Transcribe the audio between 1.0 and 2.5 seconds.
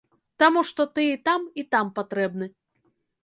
і там і там патрэбны.